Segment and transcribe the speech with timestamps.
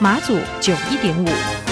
[0.00, 1.67] 马祖九一点五。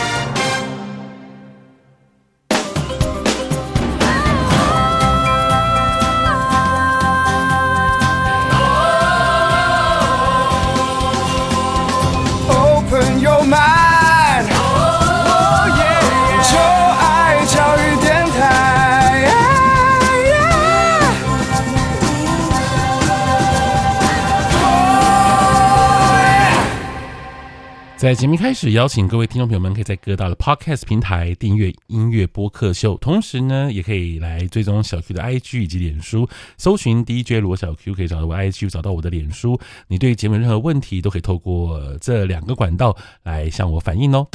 [27.96, 39.58] 在节目开始，邀请各位听众朋友们可以在各大的 Podcast 平台订阅音乐播客秀，同时呢，也可以来追踪小 Q 的 IG 以及脸书，搜寻 DJ 罗小 Q，可以找到我 IG，找到我的脸书。
[39.88, 44.28] 你对节目任何问题都可以透过这两个管道来向我反映哦。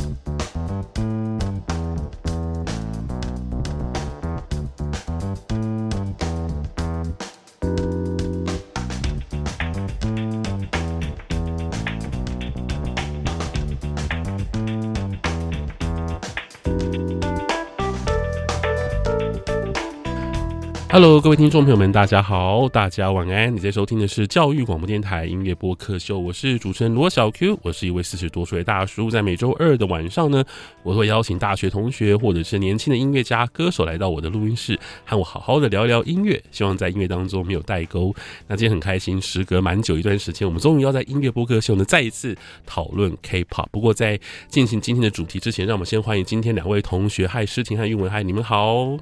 [20.94, 23.56] Hello，各位听众朋友们，大家好，大家晚安。
[23.56, 29.10] 你在收听的是教育广播电台音乐播客秀，我是主持人罗小 Q，我是一位四十多岁的大叔。
[29.10, 30.44] 在每周二的晚上呢，
[30.84, 36.44] 我会邀请大学同学或者是年轻的音乐家、歌手来到我的录音室，和我好好的聊一聊音乐。
[36.52, 38.14] 希望在音乐当中没有代沟。
[38.48, 43.68] 那今天很开心，时隔蛮久一段时间，我们终于要在音乐播客秀呢再一次讨论 K-pop。
[43.72, 44.20] 不过在
[44.50, 48.98] 进行今天的主题之前，让我们先欢迎今天两位同学，嗨，诗婷和韵文，嗨，你们好。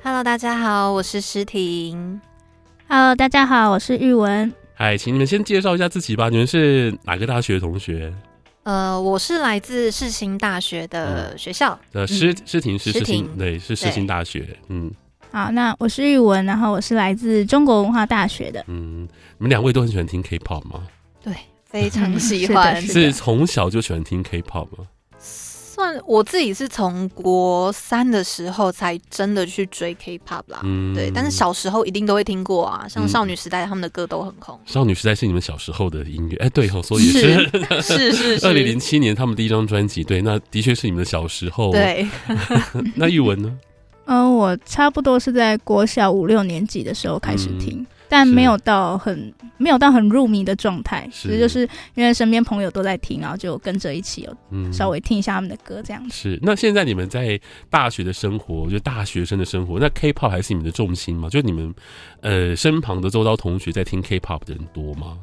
[0.00, 2.20] Hello，大家好，我是诗婷。
[2.88, 4.52] Hello，大家好，我是玉文。
[4.74, 6.28] 嗨，请你们先介绍一下自己吧。
[6.28, 8.14] 你们是哪个大学的同学？
[8.62, 11.78] 呃，我是来自世新大学的学校。
[11.92, 14.56] 呃、嗯，诗诗婷是世新，对，是世新大学。
[14.68, 14.90] 嗯，
[15.32, 18.64] 好，那我是玉文，然后我是来自中国文化大学的。
[18.68, 20.86] 嗯，你们两位都很喜欢听 K-pop 吗？
[21.20, 21.34] 对，
[21.64, 22.80] 非常喜 欢。
[22.80, 24.86] 是从小就喜欢听 K-pop 吗？
[25.78, 34.56] 算我自己是从国三的时候才真的去追 K-pop 啦，嗯，对，但是小时候一定都会听过啊，像少女时代他们的歌都很红。
[34.56, 37.48] 嗯、少女时代是你们小时候的音乐，哎、欸，对哦，所以是
[37.80, 41.70] 是是是，二零零七年他们第一张专辑，对，那的确是你们的小时候。
[41.70, 42.08] 对，
[42.96, 43.56] 那玉文呢？
[44.06, 47.78] 嗯、呃，我差不多是在国小五六年级的时候开始听。
[47.78, 56.14] 嗯但没有到很没有到很入迷的状态，其实就是因为身边朋友都在听，然后就跟着一起有稍微听一下他们的歌这样子。
[56.14, 57.38] 是，那现在你们在
[57.68, 61.28] 大学的生活，就大学生的生活，那 K-pop 还是你们的重心吗？
[61.28, 61.74] 就你们
[62.20, 65.18] 呃身旁的周遭同学在听 K-pop 的人多吗？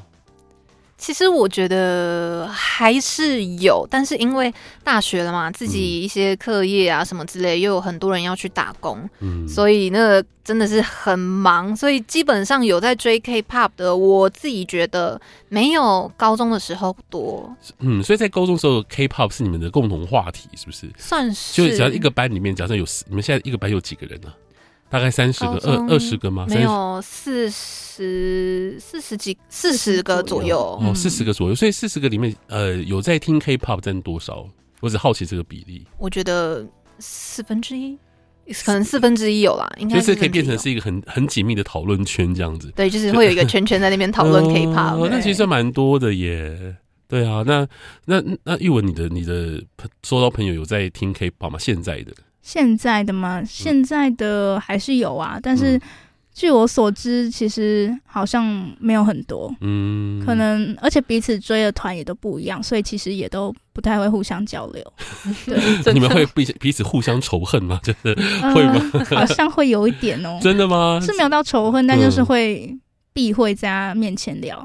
[0.97, 15.19] 其实我觉得还是有，但是因为大学了嘛，自己一些课业啊什么之类，又有很多人要去打工，嗯，所以那个真的是很忙，所以基本上有在追 K-pop 的，我自己觉得
[15.49, 17.53] 没有高中的时候多。
[17.79, 20.89] 嗯，所以在高中的时候，K-pop 是你们的共同话题，是不是？
[20.97, 21.53] 算是。
[21.61, 24.33] 就只要一个班里面，假设有你们现在一个班有几个人呢？
[24.89, 26.45] 大概三十个、二二十个吗？
[26.47, 30.57] 没有，四十四十几，四十个左右。
[30.81, 31.55] 哦，四十个左右。
[31.55, 34.47] 所以四十个里面，呃，有在听 K-pop 占多少？
[34.81, 35.85] 我只好奇这个比例。
[35.97, 36.65] 我觉得
[36.99, 37.97] 四分之一，
[38.63, 39.67] 可能四分之一有啦。
[39.79, 42.71] 应该就是可以变成是一个很很紧密的讨论圈这样子。
[42.75, 45.01] 对，就是会有一个圈圈在那边讨论 K-pop。
[45.01, 46.75] 哦，那其实蛮多的耶。
[47.07, 47.67] 对啊，那
[48.05, 49.63] 那那玉文，你的你的
[50.03, 51.57] 收到朋友有在听 K-pop 吗？
[51.59, 52.13] 现在的？
[52.45, 53.41] 现在的吗？
[53.43, 55.81] 现在的还是有啊，但是
[56.31, 58.45] 据我所知，其实好像
[58.79, 59.51] 没有很多。
[59.61, 64.93] 嗯，可能而且彼此追的团也都不一样，所以其实也都不太会互相交流。
[65.83, 67.79] 对，你们会彼彼此互相仇恨吗？
[67.83, 68.13] 就是
[68.53, 68.91] 会吗？
[68.93, 70.37] 呃， 好像会有一点哦。
[70.39, 70.99] 真的吗？
[71.01, 72.77] 是没有到仇恨，但就是会
[73.11, 74.63] 避讳在他面前聊。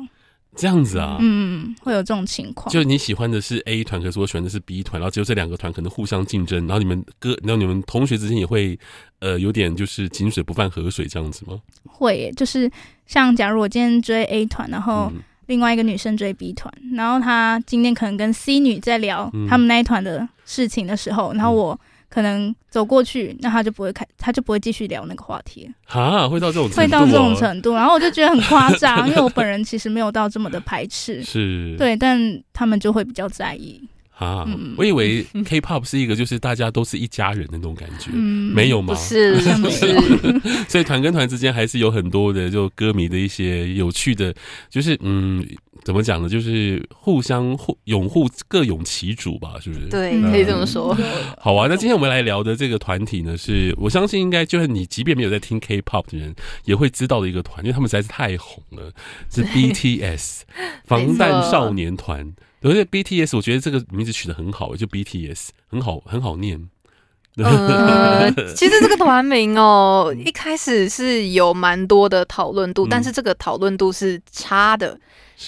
[0.56, 2.72] 这样子啊，嗯，会有这种情况。
[2.72, 8.78] 就你喜欢的是 A 团，可是我喜欢的是 B 团，然后只有这两个团可能互相竞争，然后你们哥，然后你们同学之间也会，
[9.20, 11.58] 呃，有点就是井水不犯河水这样子吗？
[11.84, 12.70] 会，就是
[13.06, 15.12] 像假如我今天追 A 团，然后
[15.46, 21.80] 另外一个女生追 B 团，然后她今天可能跟 C 女在聊他们那一团的事情的时候，然后我。
[22.10, 25.70] 可能走过去，那他就不会开，他就不会继续聊那个话题。
[25.86, 32.18] 哈，会到这种程度，会到这种程度，然后我就觉得很夸张，因为我本人其实没有到这么的排斥， 是，对，但
[32.52, 33.80] 他们就会比较在意。
[34.20, 34.46] 啊，
[34.76, 38.92] 我以为 K-pop 是一个就是大家都是一家人的那种感觉，嗯、没有吗？
[38.92, 39.86] 不是，不是。
[40.68, 44.34] 所以团跟团之间还是有很多的就歌迷的一些有趣的，
[44.68, 45.42] 就是嗯，
[45.84, 46.28] 怎么讲呢？
[46.28, 49.86] 就是互相互拥护，各拥其主吧，是不是？
[49.88, 50.94] 对，可以这么说。
[51.40, 56.34] 好啊，那今天我们来聊的这个团体呢，是我相信应该就是你即便没有在听 K-pop 的人
[56.66, 58.92] 也会知道的一个团，因为他们实在是太红了，
[59.32, 60.42] 是 BTS
[60.84, 62.30] 防弹少年团。
[62.61, 66.69] 而且 BTS，我觉得这个名字取得很好，就 BTS 很好，很好念。
[67.37, 74.97] 呃， 其实这个团名哦，一开始是有蛮多的讨论度，嗯、但是这个讨论度是差的，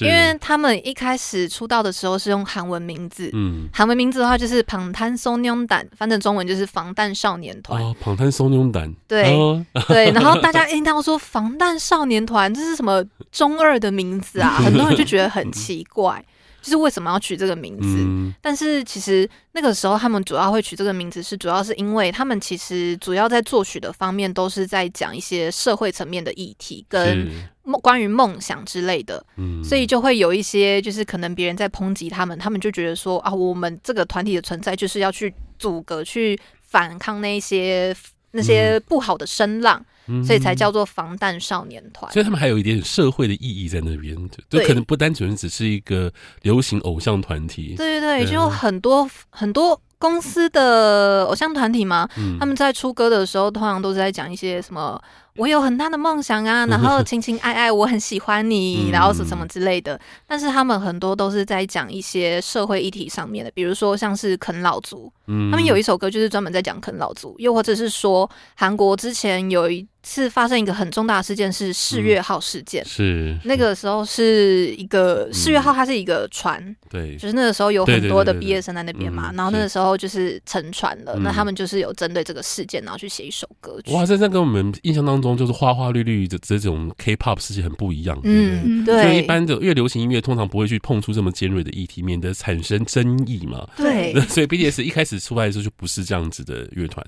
[0.02, 7.82] 因为他们一开始出道的时候是用韩文名字，嗯，韩文名字的话就是방탄소년단，翻成中文就是防弹少年团。
[7.82, 14.60] 哦，방탄소년 단，对、哦、对， 然后大家一听到说防弹少年团，这是什么中二的名字啊？
[14.62, 16.22] 很多人就觉得很奇怪。
[16.63, 17.97] 就是为什么要取这个名字？
[17.99, 27.29] 嗯、但是其实那个时候他们主要会取这个名字，是主要是因为他们其实主要在作曲的方面都是在讲一些社会层面的议题跟
[27.65, 37.95] 梦关于梦想之类的，嗯、所以就会有一些就是可能别人在抨击他们，他们就觉得说啊，我们这个团体的存在就是要去阻隔、去反抗那些
[38.31, 39.85] 那些不好的声浪。
[40.25, 44.17] 所以才叫做防弹少年团，所以他们还有一点社会的意义在那边，
[44.49, 46.13] 就可能不单纯只是一个
[46.43, 47.75] 流行偶像团体。
[47.77, 52.09] 对对对，就很多很多公司的偶像团体嘛，
[52.39, 55.01] 他们在出歌的时候，通常都是在讲一些什么。
[55.37, 59.99] 我有很大的梦想啊， 然后情情爱爱，我很喜欢你，然后是什么之类的。
[60.27, 73.39] 但是他们很多都是在讲一些社会议题上面的，比如说像是啃老族，他们有一首歌就是专门在讲啃老族，又或者是说韩国之前有一次发生一个很重大的事件是四月号事件，是。
[73.45, 83.93] 那个时候是一个四月号，它是一个船，对，就是那个时候有很多的毕业生在那边嘛，然后那个时候就是沉船了，那他们就是有针对这个事件，然后去写一首歌曲。
[83.93, 85.37] 哇，这这跟我们印象当中。
[85.37, 89.03] 就是花花绿绿的这种 K-pop 世界很不一样，嗯，对。
[89.03, 93.67] 所以一般的越流行音乐通常不会去碰触这么尖锐的议题，免得产生争议嘛。
[93.77, 94.13] 对。
[94.29, 97.05] 所以 BTS 一开始出来的时候就不是这样子的乐团，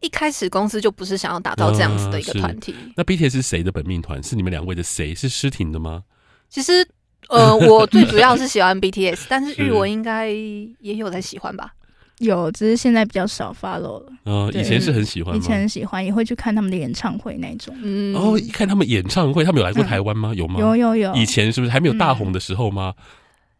[0.00, 2.72] 一开始公司就不是想要打造这样子的一个团体。
[2.72, 4.22] 啊、那 BTS 是谁的本命团？
[4.22, 5.14] 是你们两位的谁？
[5.14, 6.02] 是诗婷的吗？
[6.48, 6.86] 其实，
[7.28, 11.72] 呃，我最主要是喜欢 BTS，但是 日文应该也有在喜欢吧。
[12.20, 14.12] 有，只是现在比较少 follow 了。
[14.26, 17.74] 嗯，以前是很喜欢，以前很喜欢，也会去看他们的演唱会那种。
[17.82, 20.32] 嗯，哦，一看他们演唱会，他们有来过台湾吗？
[20.34, 20.60] 有吗？
[20.60, 21.14] 有有有。
[21.14, 22.94] 以前是不是还没有大红的时候吗？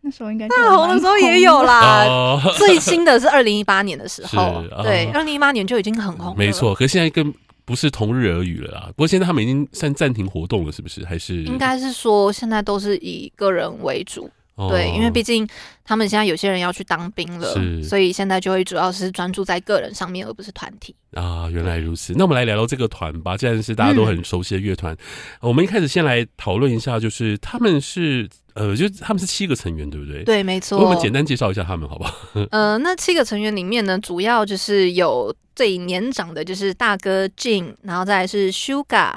[0.03, 2.07] 那时候应该大红的时候也有啦。
[2.57, 6.35] 最新的是二零一八年的时候，对，二零一八年就已经很红了。
[6.37, 7.33] 没错，可是现在跟
[7.65, 8.87] 不是同日而语了啦。
[8.89, 11.05] 不过现在他们已经算暂停活动了，是不是？
[11.05, 14.31] 还是应该是说现在都是以个人为主。
[14.69, 15.49] 对，因为毕竟
[15.85, 21.49] 他们现在有些人要去当兵了，是所以现在就会主要是专注在个人上面，而不是团体啊。
[21.51, 23.37] 原来如此，那我们来聊聊这个团吧。
[23.37, 24.99] 既然是大家都很熟悉的乐团，嗯、
[25.43, 30.25] 我们一开始先来讨论一下，就是他们是呃，就他们是七个成员，对不对？
[30.25, 30.79] 对，没错。
[30.79, 32.15] 我们简单介绍一下他们，好不好？
[32.51, 39.15] 呃，那七个成员里面呢，主要就是有最年长的，就是大哥 Jin，然后再来是 Suga、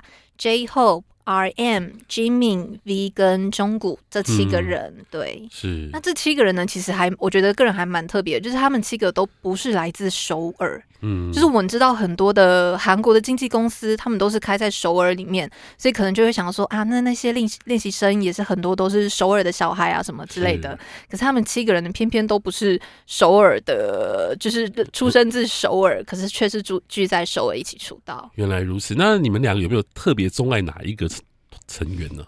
[1.24, 1.90] R.M.
[2.10, 5.90] Jimin、V 跟中谷这七个人，嗯、对，是。
[5.92, 10.83] 那这七个人呢，其实还我觉得个人还蛮特别的，就是他们七个都不是来自首尔。
[11.06, 20.71] 嗯，就是我们知道很多的韩国的经纪公司，他们都是开在首尔里面，所以可能就会想说啊，那那些练习练习生也是很多都是首尔的小孩啊，什么之类的。
[20.71, 20.78] 是
[21.12, 28.31] 可是他们七个人呢，偏偏都不是首尔的，就是出生自首尔，可是却是住聚在首尔一起出道。
[28.36, 31.09] 原来如此，那你们两个有没有特别钟爱哪一个
[31.68, 32.24] 成员呢？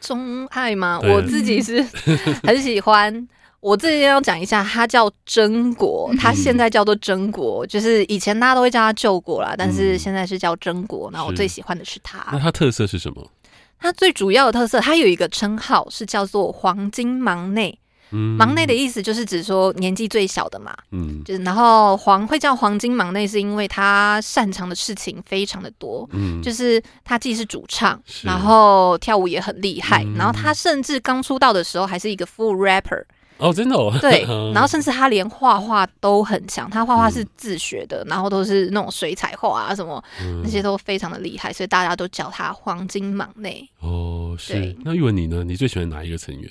[0.00, 0.98] 钟爱吗？
[1.02, 1.82] 我自己是
[2.42, 3.28] 很喜欢。
[3.60, 11.10] 我这边要讲一下，他叫真国，他现在叫做真国，嗯、就是以前大家都会叫他救国啦，但是现在是叫真国。
[11.12, 12.26] 那、嗯、我最喜欢的是他。
[12.32, 13.30] 那他特色是什么？
[13.78, 17.78] 他最主要的特色，他有一个称号是叫做黄金忙内。
[18.12, 20.76] 嗯，忙内的意思就是指说年纪最小的嘛。
[20.90, 26.08] 嗯，就是然后黄会叫黄金忙内，是因为他擅长的事情非常的多。
[26.12, 33.04] 嗯，就是他既是主唱，然后跳舞也很厉害，嗯、然后他甚至刚出道的时候还是一个 full rapper。
[33.38, 33.90] 哦，真的哦。
[34.02, 43.66] 对， 然后甚至他连画画都很强，他画画是自学的，嗯、然后都是那种水彩画啊什么，嗯、那些都非常的厉害，所以大家都叫他黄金忙内。
[43.80, 44.76] 哦，是。
[44.84, 45.42] 那玉文你呢？
[45.42, 46.50] 你最喜欢哪一个成员？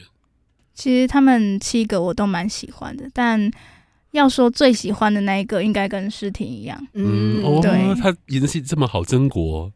[0.79, 3.51] 其实他们七个我都蛮喜欢的，但
[4.11, 6.87] 要说最喜欢的那一个，应该跟诗婷一样。
[6.93, 9.69] 嗯，哦，对，他演戏这么好，曾国。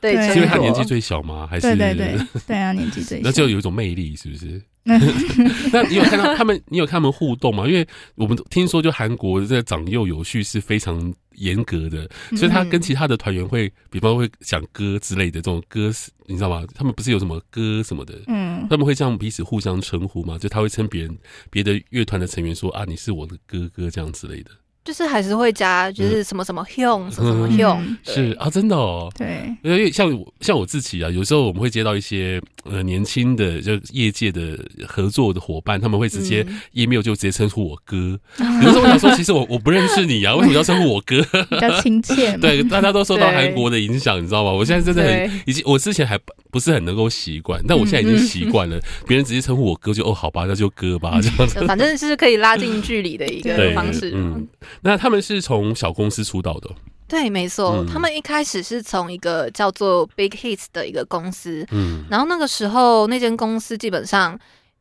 [0.00, 1.46] 对，是因为他年纪最小吗？
[1.48, 1.76] 还是？
[1.76, 4.60] 对对对，对啊，年纪最小，那就有一种魅力，是不是？
[5.72, 6.60] 那你有看到他们？
[6.66, 7.64] 你有看他们互动吗？
[7.68, 7.86] 因为
[8.16, 15.90] 我们听说，就韩国这个长幼有序是非常严格的，所以他跟其他的团员会，比方会讲歌之类的这种歌，
[16.26, 16.64] 你知道吗？
[16.74, 20.36] 他们不是有什么歌什么的，嗯，他们会这样彼此互相称呼吗？
[20.38, 21.18] 就他会称别人
[21.50, 24.50] 别的乐团的成员说啊，你是我的哥哥这样之类的。
[24.88, 29.12] 就是还是会加，就是什么什么 hyung 什么什么 hyung 是啊，真的哦。
[29.14, 38.18] 对，因为像我像我自己啊，有时候我们会接到一些呃年轻的就业界的合作的伙伴，他们会直接 email 就直接称呼我哥。
[38.62, 41.20] 有时候我想说，其实我我不认识你啊，为什么要称呼我哥？
[41.50, 42.34] 比较亲切。
[42.38, 44.50] 对，大家都受到韩国的影响，你知道吗？
[44.50, 46.18] 我现在真的很，已经我之前还
[46.50, 51.66] 不是很能够习惯，但我现在已经习惯了，别人直接称呼我哥就哦，好吧，那就哥吧，这样子。
[51.66, 54.12] 反正是可以拉近距离的一个方式。
[54.14, 54.48] 嗯。
[54.82, 56.70] 那他们是从小公司出道的，
[57.06, 64.38] 对，没错，嗯、他们一开始是从一个叫做 Big Hits 的一个公司，嗯，然后那个时候那间公司基本上。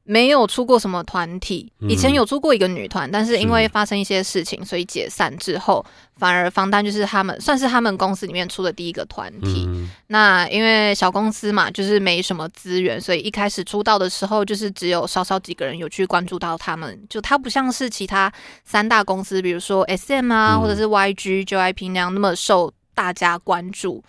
[0.10, 5.86] 没有出过什么团体，以前有出过一个女团，嗯、但是因为发生一些事情，所以解散之后，
[6.16, 9.66] 反而防弹就是他们算是他们公司里面出的第一个团体。
[9.68, 16.98] 嗯、那因为小公司嘛，就是没什么资源，所以一开始出道的时候，就是只有少少几个人有去关注到他们。
[17.10, 18.32] 就他不像是其他
[18.64, 24.02] 三大公司，比如说 SM 啊，嗯、或者是 YG、JYP 那样那么受大家关注。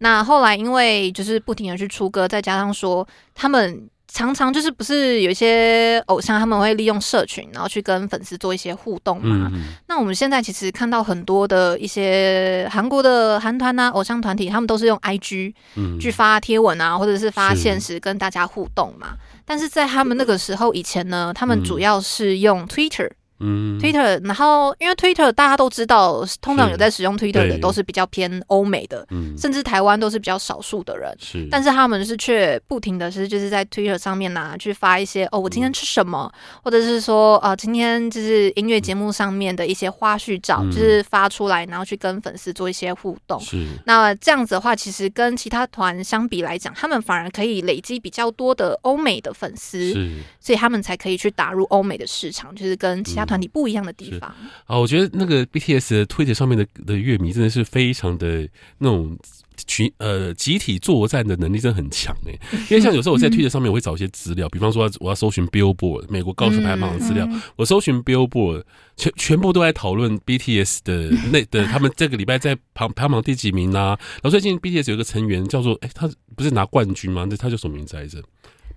[0.00, 3.88] 那后来因为就是不停的去出歌，再加上说他们。
[4.08, 9.50] 常常就是不是有一些偶像他们会利用社群，然后去跟粉丝做一些互动嘛？
[9.52, 15.52] 嗯、那我们现在其实看到很多的一些韩国的韩团啊、偶像团体，他们都是用 IG
[16.00, 19.08] 去发贴文啊，或者是发现实跟大家互动嘛。
[19.08, 23.06] 是但是在他们那个时候以前呢，他们主要是用 Twitter。
[23.08, 43.38] 嗯，Twitter，然后因为 Twitter 大家都知道，通常有在使用 Twitter 的都是比较偏欧美的，嗯，甚至台湾都是比较少数的人，是，但是他们是却不停的是就是在 Twitter 上面呢去发一些哦，我今天吃什么，或者是说啊，今天就是音乐节目上面的一些花絮照，就是发出来，然后去跟粉丝做一些互动。
[43.40, 49.92] 是，那这样子的话，其实跟其他团相比来讲，他们反而可以累积比较多的欧美的粉丝，
[50.40, 53.25] 所以他们才可以去打入欧美的市场，就是跟其他。
[53.26, 54.34] 团体不一样的地方。
[54.66, 59.18] 啊，我觉得那个 BTS 的 Twitter 上面的的乐迷真的是非常的那种
[59.66, 62.38] 群呃集体作战的能力真的很强哎，
[62.70, 68.64] 因为像有时候我在 Twitter 上面我会找一些资料，比方说我要搜寻 Billboard 美国高手排行榜的资料，我搜寻 Billboard
[68.96, 73.98] 全全部都在讨论 BTS 的那的他们这个礼拜在排排行榜第几名啊？
[74.22, 77.26] 然后最近 BTS 有一个成员叫做哎，他不是拿冠军吗？
[77.28, 78.22] 那他叫什么名字来着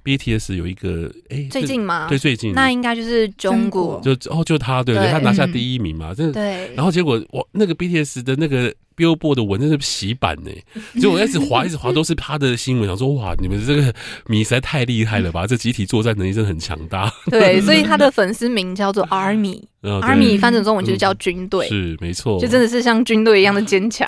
[0.03, 2.08] ？BTS 有一个哎，欸、最近吗？
[2.10, 6.34] 对，最近那应该就是中国，就哦，就他，对对，对，他拿下第一名嘛，真的。
[6.34, 6.74] 对。
[6.75, 8.74] 然后结果我，那个 BTS 的那个。
[9.00, 10.51] Billboard 的文真是洗版呢，
[11.01, 13.94] 就我一直滑一直滑都是他的新闻，想说哇，你们这个
[14.27, 15.46] 米实在太厉害了吧？
[15.48, 17.10] 这集体作战能力真的很强大。
[17.32, 24.06] 对，所以他的粉丝名叫做 Army，Army 翻成中文就是叫军队，是没错，就真的是像军队一样的坚强。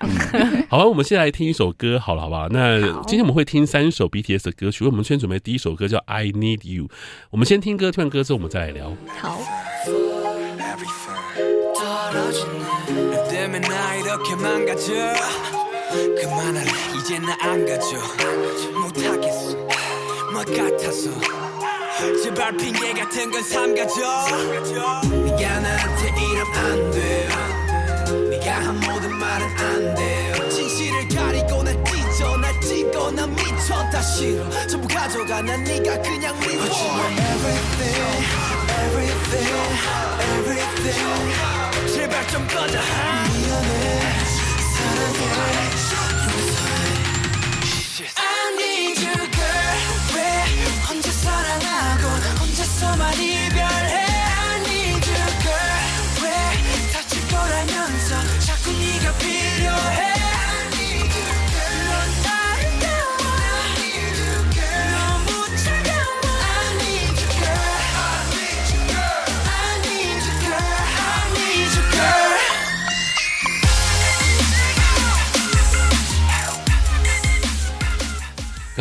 [0.68, 2.48] 好吧，我们先来听一首歌，好了，好吧？
[2.52, 6.90] 那今天我们会听三首 BTS 的歌曲，我们先准备第一首歌叫 I Need You，
[7.30, 8.92] 我们先听歌，听完歌之后我们再来聊。
[9.20, 9.40] 好。
[14.12, 14.92] 이렇게 망가져
[16.20, 16.70] 그만할래.
[16.98, 17.98] 이제 나안 가져
[18.78, 19.56] 못하겠어.
[20.34, 21.10] 뭐 같아서.
[22.22, 24.02] 제발 핑계 같은 건 삼가져
[25.08, 27.30] 네가 나한테 이러면 안 돼요.
[28.32, 30.50] 네가 한 모든 말은 안 돼요.
[30.50, 32.36] 진실을 가리고 날 찢어.
[32.36, 33.90] 날 찢고 난 미쳐.
[33.92, 34.68] 다 싫어.
[34.68, 35.42] 전부 가져가.
[35.42, 38.26] 난 네가 그냥 미워 But you are everything
[38.84, 39.72] everything
[40.20, 41.61] everything.
[42.02, 44.02] 제발 좀 꺼져 미안해.
[44.74, 45.20] 사랑해.
[46.26, 46.82] 용서해.
[48.18, 48.20] I
[48.56, 49.78] need you girl
[50.16, 50.20] 왜
[50.90, 52.04] 혼자 사랑하고
[52.40, 53.51] 혼자서만 이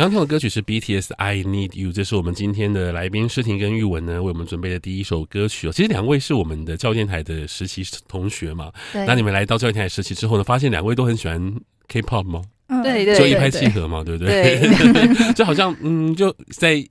[0.01, 5.71] 刚听的歌曲是 BTS I Need You，这是我们今天的来宾诗婷跟玉文呢为我们准备的第一首歌曲哦。
[5.71, 8.71] 其实两位是我们的教电台的实习同学嘛，
[9.05, 11.55] 那你们来到教电台实习之后呢，发现两位都很喜欢
[11.87, 12.41] K-pop 吗？
[12.83, 14.59] 对对，就一拍即合嘛，对不对？
[14.59, 16.83] 对， 就好像嗯，就在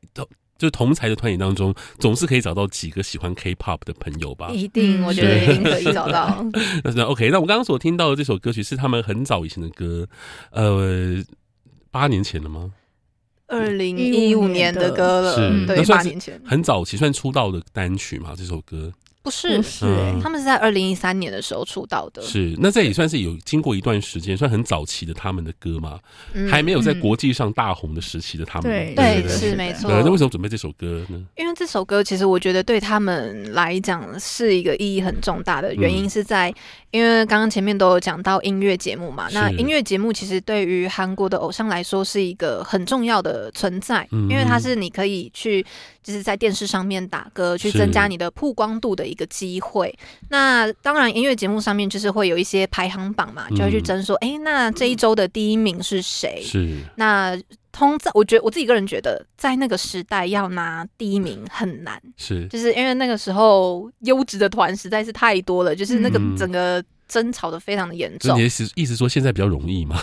[0.57, 4.51] 就同才的团体当中，总是可以找到几个喜欢 K-pop 的朋友吧？
[4.51, 6.47] 一定，我觉得一定可以找到。
[6.85, 7.29] 那是 OK。
[7.31, 10.07] 那我刚刚所听到的这首歌曲是他们很早以前的歌，
[10.53, 11.21] 呃，
[11.91, 12.71] 八年前了吗？
[13.51, 18.93] 二零一五年的歌了，是对，八年前很早期算出道的单曲嘛，这首歌。
[19.23, 22.23] 不是，不是、欸，他们是在二零一三年的时候出道的。
[22.23, 26.01] 是，那这也算是有经过一段时间，算很早期的他们的歌嘛，
[26.33, 28.71] 嗯、还没有在国际上大红的时期的他们。
[28.71, 29.91] 对对，是没错。
[29.91, 31.23] 那为什么准备这首歌呢？
[31.37, 36.55] 因为这首歌其实我觉得对他们来讲是一个意义很重大的原因，是在、嗯、
[36.93, 45.63] 因为刚刚前面都有讲到音乐节目嘛，那音乐节目其实对于韩国的偶像来说是一个很重要的存在，嗯、因为它是你可以去
[46.03, 49.10] 就是在电视上面打歌，去增加你的曝光度的。
[49.11, 49.95] 一个机会，
[50.29, 56.41] 那当然音乐节目上面就是会有一些排行榜嘛，就会去争说，哎、嗯欸，那这一周的第一名是谁？
[56.43, 56.79] 是。
[56.97, 57.39] 那
[57.73, 62.47] 通在我觉得我自己个人觉得，在那个时代要拿第一名很难，是。
[62.49, 68.41] 就是因为那个时候优质的团实在是太多了，就是那个整个争吵的非常的严重。
[68.41, 70.01] 意思意思说现在比较容易吗？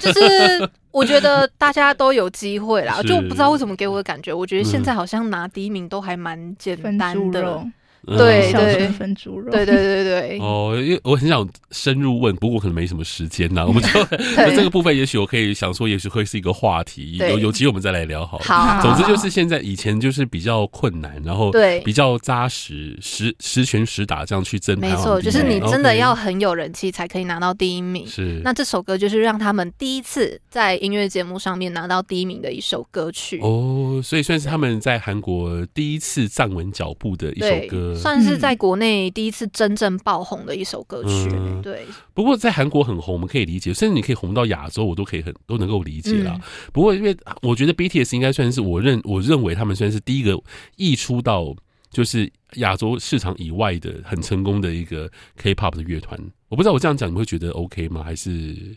[0.00, 7.66] 就是我觉得大家都有机会啦， 就不知道为什么给我的感觉，我觉得现在好像拿第一名都还蛮简单的。
[8.06, 10.38] 对对，分猪肉，对对对对。
[10.40, 13.66] 哦，因为我很想深入问，不过可能没什么时间呐。
[13.66, 14.04] 我们就
[14.54, 17.16] 这个部分，也许我可以想说，也许会是一个话题。
[17.16, 18.44] 有有机会我们再来聊好了。
[18.44, 18.80] 好。
[18.82, 24.78] 总之就是现在以前就是比较困难，然后对比较扎实，实实拳实打这样去争。
[24.78, 28.06] 没错，就是你真的要很有人气才可以拿到第一名。
[28.06, 28.40] 是。
[28.44, 33.40] 那这首歌就是让他们第一次在音乐节目上面拿到第一名的一首歌曲。
[33.42, 37.95] 哦，所以算是他们在韩国第一次站稳脚步的一首歌。
[37.98, 41.86] 算是在国内第一次真正爆红的一首歌曲，嗯、对。
[42.14, 46.32] 不过在韩国很红，我们可以理解，甚至你可以红到亚洲，我都可以很都能够理解啦。
[46.34, 46.40] 嗯、
[46.72, 50.38] 不过因为我觉得 BTS 应该算是我认我认为他们算是第一个
[50.76, 51.54] 溢出到
[51.90, 56.18] 就是亚洲市场以外的很成功的一个 K-pop 的乐团。
[56.48, 58.02] 我不知道我这样讲你会觉得 OK 吗？
[58.02, 58.76] 还是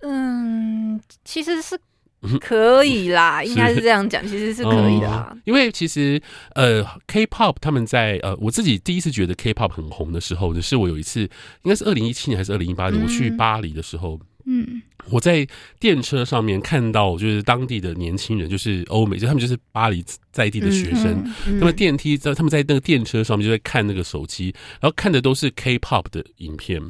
[0.00, 1.78] 嗯，其实是。
[2.40, 5.36] 可以啦，应该是这样讲，其实是可以的啊。
[5.44, 6.20] 因为其实
[6.54, 11.22] 呃，K-pop 他们在呃，我自己第一次觉得 K-pop 很红的时候，就是我有一次，
[11.62, 14.82] 应该是二零一七年还是二零一八年，我去巴黎的时候，嗯。
[15.10, 15.46] 我在
[15.78, 21.24] 电车上面看到，就是当地的年轻人，就是欧美，就他们就是巴黎在地的学生，
[21.58, 26.80] 那么电梯在他们在那个电车上面就在看那个手机，然后看的都是 K-pop 的影片。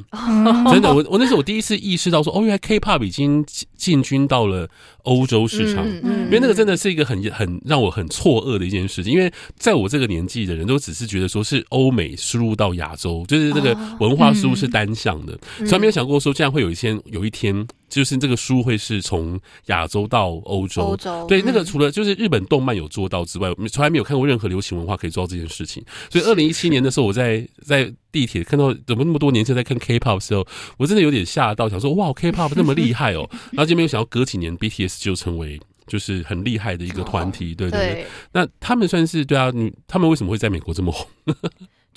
[0.71, 4.69] 真的，我我那时候我第一次意识到说，哦，原来 K-pop 已经进军到了
[5.03, 17.65] 欧洲市场，因为那个真的是一个很很让我很错愕的一件事情，因为在我这个年纪的人都只是觉得说是欧美输入到亚洲，就是那个文化输入是单向的，从来没有想过说这样会有一天有一天。
[17.89, 25.83] 就是这个书会是从亚洲到欧洲，欧洲对那个除了就是日本动漫有做到之外，从来没有看过任何流行文化可以做到这件事情。
[26.09, 30.45] 所以二零一七年的时候，我在在地铁看到怎么那么多年轻在看 K-pop 的时候，
[30.77, 33.29] 我真的有点吓到，想说哇，K-pop 那么厉害哦！
[33.51, 38.07] 然后就没有想到隔几年 BTS 就成为就是很厉害的一个团体，对对对。
[38.33, 41.07] 那他们算是对啊，你他们为什么会在美国这么红？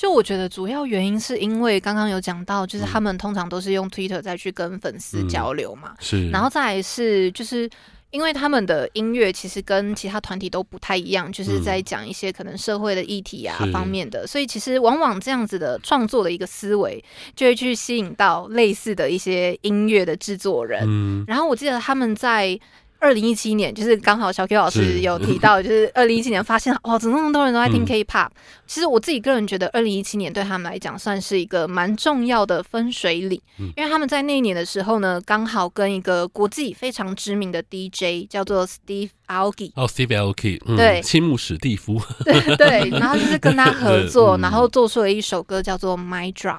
[0.01, 7.69] 就我觉得主要原因是因为刚刚有讲到，就是他们通常都是用 Twitter 再去跟粉丝交流嘛，嗯、是，然后再来是就是
[8.11, 17.05] 因为他们的音乐其实跟其他团体都不太一样，就是在讲一些可能社会的议题啊方面的，所以其实往往这样子的创作的一个思维，
[17.37, 20.83] 就会去吸引到类似的一些音乐的制作人。
[20.87, 22.59] 嗯，然后我记得他们在。
[23.01, 28.29] 二零一七年，就是刚好小 Q 老师有提到，就是 二零一七年发现，哇，怎么那么多人都在听 K-pop？
[28.29, 28.33] 嗯、
[28.67, 46.59] 其实我自己个人觉得，二零一七年对他们来讲算是一个蛮重要的分水岭，嗯、因为他们在那一年的时候呢，刚好跟一个国际非常知名的 DJ 叫做 Steve Aoki，哦，Steve Aoki，嗯、对，青木史蒂夫， 对对，然后就是跟他合作， 嗯、然后做出了一首歌叫做 My Drop。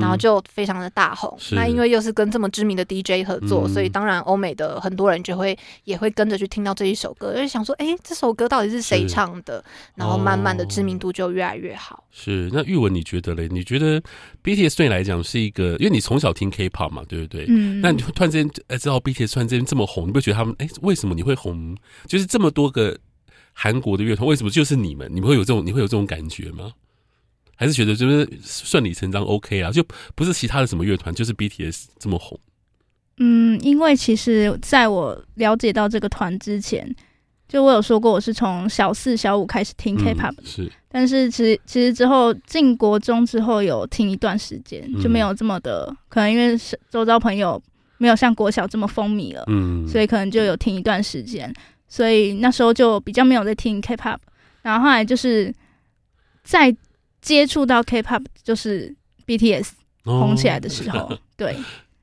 [0.00, 1.36] 然后就非常的大红。
[1.52, 9.64] 那因为又是跟这么知名的 DJ 合作，所以当然欧美的很多人就会也会跟着去听到这一首歌，就想说，哎，这首歌到底是谁唱的？
[9.96, 12.01] 然后慢慢的知名度就越来越好。
[12.12, 12.48] 是。
[12.52, 13.48] 那玉文你觉得嘞？
[13.50, 14.00] 你觉得
[14.44, 17.46] BTS 对你来讲是一个，因为你从小听 K-pop 嘛，对不对？
[17.48, 17.80] 嗯。
[17.80, 21.76] 那你突然之间哎知道 BTS 突然之间这么红，你不觉得他们哎为什么你会红？
[22.06, 22.96] 就是这么多个
[23.52, 25.10] 韩国的乐团，为什么就是你们？
[25.12, 26.70] 你们会有这种你会有这种感觉吗？
[27.54, 32.38] 还是觉得就是顺理成章 OK 啊，就不是其他的什么乐团，就是 BTS 这么红。
[33.18, 36.92] 嗯，因为其实在我了解到这个团之前，
[37.52, 40.72] 就我有说过我是从小四小五开始听 K-pop，嗯、是。
[40.88, 47.62] 但是其实其实之后进国中之后有听一段时间，就没有这么的，嗯、可能因为周遭朋友
[47.98, 51.52] 没有像国小这么风靡了，嗯，所以可能就有听一段时间，
[51.88, 54.16] 所以那时候就比较没有在听 K-pop，
[54.62, 55.54] 然后后来就是
[56.42, 56.74] 在。
[57.20, 58.92] 接触到 K-pop 就是
[59.28, 59.68] BTS
[60.02, 61.56] 红起来的时候， 哦、对，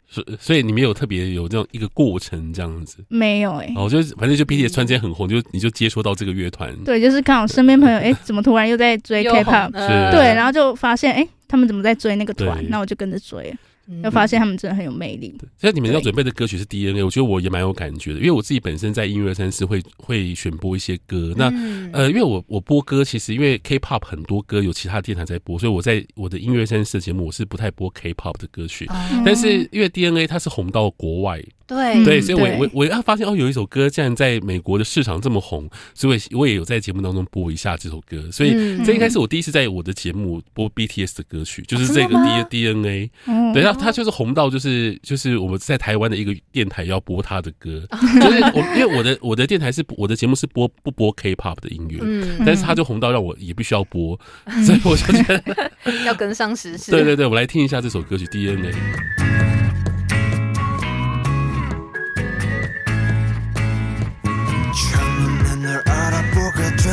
[0.10, 2.98] 所所以你没有特别有这种一个过程这样子？
[3.10, 6.76] 没有哎、欸，哦，就是反正就 BTS 突然间很红，就你就接触到这个乐团。
[6.84, 9.72] 对，就是刚好身边朋友，哎、欸， 怎么突然又在追 K-pop？
[9.72, 12.66] 对，然后就发现，哎、欸，他们怎么在追那个团？
[12.70, 13.56] 那我就跟着追。
[14.04, 15.34] 就发现他们真的很有魅力。
[15.58, 21.34] 所以你们要准备的歌曲是 DNA，我觉得我也蛮有感觉的，因为我自己本身在音乐三是会会选播一些歌。
[21.36, 21.46] 那
[21.92, 28.86] 呃，因为我我播歌其实因为 K-pop 很多歌有其他电台在播，所以我在我的音乐三四节目我是不太播 K-pop 的歌曲。
[29.26, 31.44] 但是因为 DNA 它是红到国外。
[31.70, 38.30] 对对，所以我我我要发现哦，有一首歌竟然在美国的市场这么红，所以我也有在节目当中播一下这首歌。
[38.32, 38.50] 所以
[38.84, 42.16] 这应该是我第一次在我的节目播 BTS 的歌曲，就是这个
[42.50, 43.12] D DNA。
[43.54, 47.86] 等一下，他就是红到就是就是我们在台湾的一个电台要播他的歌，
[48.20, 52.00] 就是我因为我的我的电台是我的节目是播不播 K-pop 的音乐，
[52.44, 54.20] 但是他就红到让我也必须要播，
[54.66, 55.44] 所以我就觉得
[56.04, 56.90] 要跟上时事。
[56.90, 59.59] 对对对，我来听一下这首歌曲 DNA。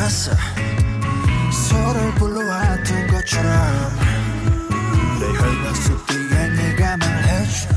[0.07, 0.33] 않았어.
[1.51, 3.51] 서로를 불러왔던 것처럼.
[5.19, 7.69] 내 혈관 속 뒤에 네가 말해줘.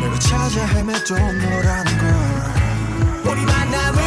[0.00, 3.32] 내가 찾아 헤매던 너라는 걸.
[3.32, 4.02] 우리 만남을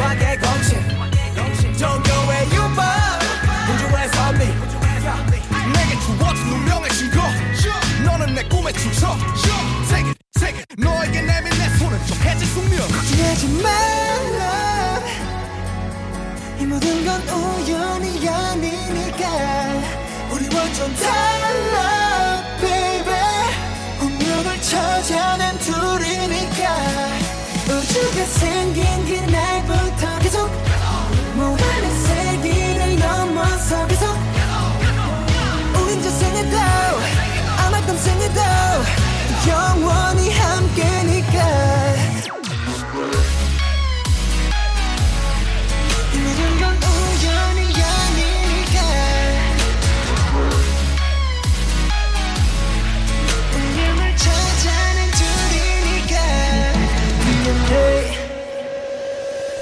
[0.00, 2.82] 화계 공식 종교의 유법.
[3.70, 4.44] 우주의 선미
[5.72, 7.22] 내게 주어진 운명의 증거.
[8.04, 9.06] 너는 내 꿈의 축소
[9.88, 12.88] 세계 세계 너에게 내민 내 손은 좀 해질 숙명.
[12.88, 13.89] 걱정하지 마.
[16.70, 19.26] 모든 건 우연이 아니니까.
[20.30, 23.12] 우리 완전 달라 baby.
[24.00, 26.76] 운명을 찾아낸 둘이니까.
[27.66, 30.48] 우주가 생긴 그날부터 계속.
[31.34, 34.16] 모든 세기를 넘어서 계속.
[35.74, 36.56] 우린 저생에도
[37.58, 38.40] 아마 땀생에도.
[39.48, 41.69] 영원히 함께니까.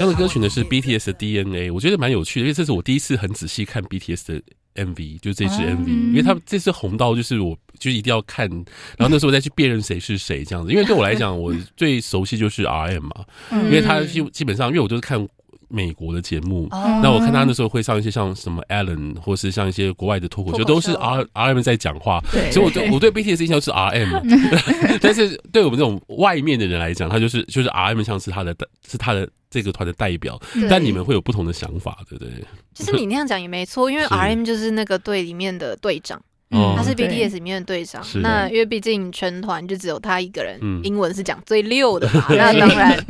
[0.09, 4.41] 的歌曲呢是 BTS 的 DNA，我觉得蛮有趣的，因为这是我第一次很仔细看 BTS 的
[4.85, 8.47] MV，就是这支 MV，因为他这次红到就是我就一定要看，
[8.97, 15.27] 然后那时候我再去辨认谁是谁这样子，因为对我来讲，我最熟悉就是 RM 嘛，因为他基基本上，因为我都是看。
[15.69, 22.21] 美国的节目，那我看他那时候会上一些像什么 Allen，或是像一些国外的脱口秀，都是 R R M 在讲话。
[22.51, 24.21] 所以我对我对 BTS 印象是 R M，
[25.01, 28.55] 但是对我们这种外面的人来讲，他就是就是 R M 像是他的
[28.87, 30.39] 是他的这个团的代表。
[30.69, 32.33] 但你们会有不同的想法，对不对？
[32.73, 36.19] 其实你那样讲也没错，因为 R M 就是那个队里面的队长。
[36.51, 38.03] 嗯，他是 BTS 里面的队长。
[38.23, 42.25] 那因为毕竟全团就只有他一个人，英文是讲最溜的嘛。
[42.35, 43.05] 那当然，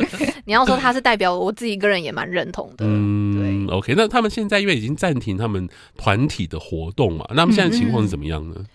[0.49, 2.83] 你要说他是代表，我自己一个人也蛮认同的。
[2.83, 3.75] 嗯，对。
[3.75, 8.55] OK，那他们现在因为已经暂停他们团体的活动嘛，那他们现在情况是怎么样呢？
[8.57, 8.65] 嗯，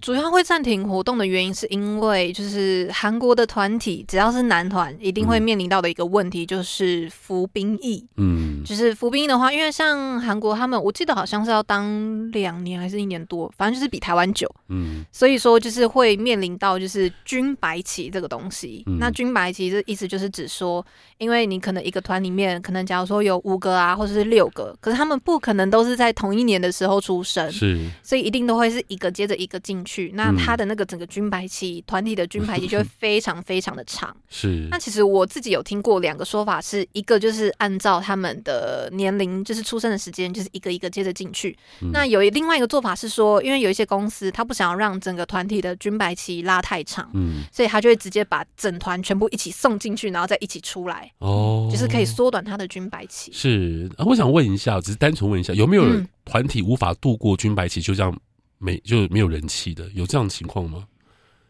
[0.00, 8.02] 主要会暂停活动的原因是因为，就是韩国的团体只要是男团，一定会面临到的一个问题就是服兵役。
[8.16, 14.50] 嗯，就是服兵役的话，因为像韩国他们，我记得好像是要当两年还是一年多，反正就是比台湾久。
[14.68, 18.82] 嗯，所以说就是会面临到就是军白旗这个东西。
[18.86, 20.84] 嗯，那军白旗这意思就是指说，
[21.18, 29.60] 因为你可能一个团里面，可能假如说有五个啊，或者是六个，可是他们不可能都是在同一年的时候出生，是，所以一定都会是一个接着一个。
[29.66, 34.16] 进去，那他的那个整个军白旗团体的军白旗就会 非常非常的长。
[34.28, 41.58] 是，那其实我自己有听过两个说法，是一个就是按照他们的年龄，就是出生的时间，就是一个一个接着进去。
[41.80, 51.10] 嗯、那有另外一个做法是说，因为有一些公司他不想要让整个团体的军白旗拉太长，嗯，所以他就会直接把整团全部一起送进去，然后再一起出来。
[51.18, 53.32] 哦，就是可以缩短他的军白旗。
[53.32, 55.84] 是，我想问一下，只是单纯问一下，有没有
[56.24, 58.16] 团体无法度过军白旗，就这样？
[58.58, 60.86] 没就没有人气的，有这样的情况吗？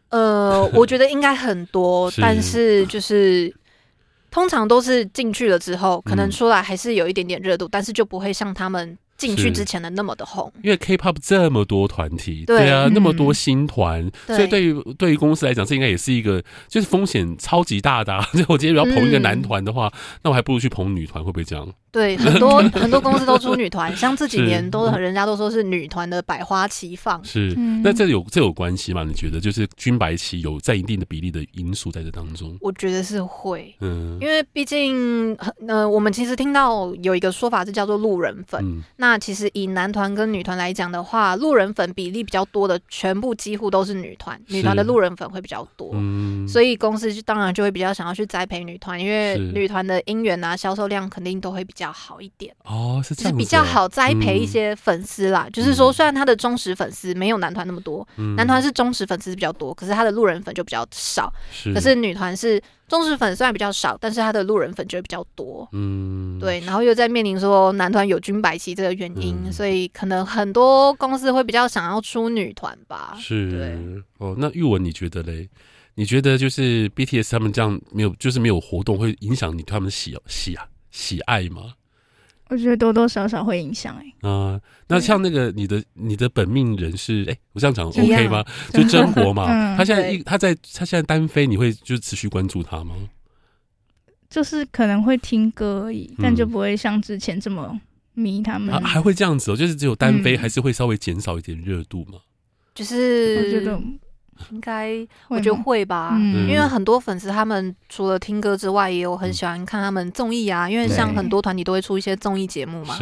[0.09, 3.53] 呃， 我觉得应该很多，是但是就是
[4.31, 8.97] 通常都是进去了之后，可能出来还是有一点点热度，嗯、但是就不会像他们。
[9.17, 18.23] 进去之前的那么的红，因为 K-pop 这么多团体，对，对啊，嗯、那么多新团，所以对于对于公司来讲，这应该也是一个就是风险超级大的、啊。
[18.33, 21.67] 就我今天要捧一个男团的话，嗯、那我还不如去捧女团，会不会这样？
[21.91, 27.23] 对，很多 很多公司都出女团， 像这几年都人家都说是女团的百花齐放。
[27.23, 29.03] 是，那这有这有关系吗？
[29.03, 32.55] 你觉得就是军白旗有在一定的比例的因素在这当中？
[32.61, 35.35] 我觉得是会，嗯，因为毕竟
[35.67, 52.53] 呃，我们其实听到有一个说法是叫做路人粉，那、那其实以男团跟女团来讲的话，路人粉比例比较多的，全部几乎都是女团，女团的路人粉会比较多，嗯、所以公司就当然就会比较想要去栽培女团，因为女团的音源啊、销售量肯定都会比较好一点。
[52.65, 55.45] 哦，是这样子、哦，比较好栽培一些粉丝啦。
[55.47, 61.31] 嗯、就是说，虽然他的忠实粉丝没有男团那么多，嗯、男团是忠实粉丝比较多，可是他的路人粉就比较少。
[61.49, 62.61] 是，可是女团是。
[62.87, 65.67] 忠实粉虽然比较少，但是他的路人粉就会比较多。
[65.73, 73.17] 嗯，对，然后又在面临说男团有军白旗这个原因，嗯、所以可能很多公司会比较想要出女团吧。
[73.19, 75.49] 是，哦，那玉文你觉得嘞？
[75.95, 81.73] 你觉得就是 BTS 他们这样没有，就是没有活动，会影响你对他们喜喜啊喜爱吗？
[82.49, 84.27] 我觉得多多少少会影响哎、欸。
[84.27, 88.43] 啊、呃，那像那个你的你的本命人是哎、欸，我这样讲 OK 吗？
[88.71, 92.95] 就真活嘛，嗯、他现在一他在他现在单飞，你会就持续关注他吗？
[94.29, 97.79] 就是可能会听歌而已，但就不会像之前这么
[98.13, 98.73] 迷他们。
[98.75, 102.19] 嗯、还会这样子哦，就是只有单飞，还是会稍微减少一点热度嘛？
[102.75, 103.81] 就是我觉得。
[104.51, 104.95] 应该
[105.27, 110.69] 我觉得会吧，嗯、因为很多粉丝他们除了听歌之外，也有很喜欢看他们综艺啊。
[110.69, 112.97] 因为像很多团体都会出一些综艺节目嘛，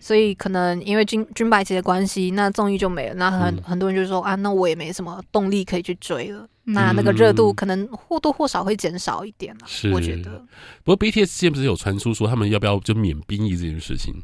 [0.00, 3.14] 所以可能因为军军白旗的关系，那综艺就没了。
[3.14, 6.46] 那很很多人就说啊，那我也没什么动力可以去追了。
[6.66, 9.60] 嗯、那那个热度可能或多或少会减少一点了。
[9.66, 10.42] 是我觉得。
[10.82, 14.14] 不过 BTS 之前不是有传出说他们要不要就免兵役这件事情？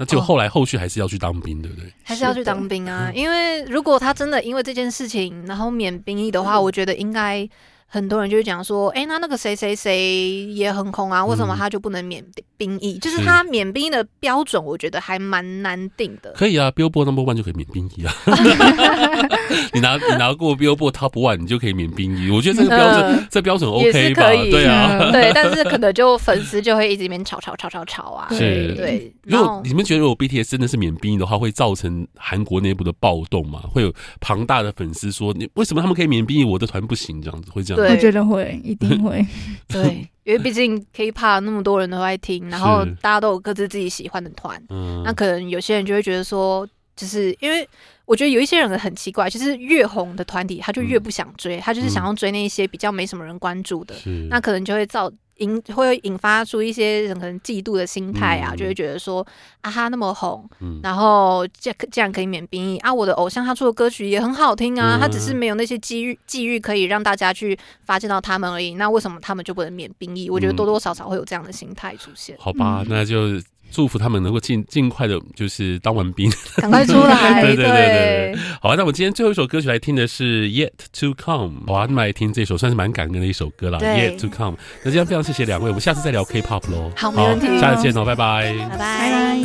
[0.00, 1.92] 那就后来后续还是要去当兵，对不对？
[2.02, 3.12] 还是要去当兵啊！
[3.14, 7.48] 因为如果他真的因为这件事情，然后免兵役的话，我觉得应该。
[7.92, 12.24] 很多人就会讲说，哎、欸，那那个谁谁谁也很红啊，为什么他就不能免
[12.56, 12.96] 兵役？
[12.96, 16.30] 嗯、就是他免兵役的标准，我觉得还蛮难定的。
[16.36, 18.14] 可以啊，Billboard Number One 就可以免兵役啊。
[19.74, 22.30] 你拿你拿过 Billboard Top One，你就可以免兵役。
[22.30, 24.30] 我觉得这个标准，嗯、这标准 OK 吧？
[24.50, 28.28] 对啊，对，但是可能就粉丝就会一直边吵吵吵吵吵啊。
[28.30, 29.12] 是，对。
[29.24, 33.60] 如果你们觉得如果 BTS 真的是免兵役的话，会造成韩国内部的暴动吗？
[33.68, 37.20] 会有庞大的粉丝说，你为什么他们可以免兵役，我的团不行？
[37.20, 37.79] 这样子会这样。
[37.80, 39.26] 对我觉得会，一定会。
[39.68, 47.68] 对，因为毕竟 K-pop 那么多人都爱听，然后大家都有各自自己喜欢的团，嗯，那可能有些人就会觉得说，就是因为
[48.04, 55.10] 我觉得有一些人很奇怪，就是越红的团体，他就越不想追，嗯、他就是想要追那一些比较没什么人关注的，是那可能就会造。
[55.40, 59.26] 引会引发出一些人可能嫉妒的心态啊，嗯、就会觉得说
[59.60, 70.28] 啊，哈那么红，嗯、然后这这样可以免兵役啊，我的偶像他出的歌曲也很好听啊，嗯、他只是没有那些机遇机遇可以让大家去发现到他们而已，那为什么他们就不能免兵役？
[70.28, 72.36] 嗯、我觉得多多少少会有这样的心态出现。
[72.38, 73.40] 好吧，那就。
[73.70, 77.40] 祝福他们能够尽尽快的，就是当完兵，赶快出来。
[77.42, 78.74] 对对对对，好啊！
[78.76, 81.62] 那我们今天最后一首歌曲来听的是 Yet to Come。
[81.66, 83.78] 好啊，那么来听这首算是蛮感人的一首歌了。
[83.78, 84.56] Yet to Come。
[84.82, 86.90] 那今天非常谢谢两位，我们下次再聊 K-pop 咯。
[86.96, 89.38] 好，好，下次见喽，拜拜，拜拜。